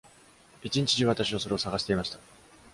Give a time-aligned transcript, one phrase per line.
[0.63, 2.17] 一日中私はそれを探していました。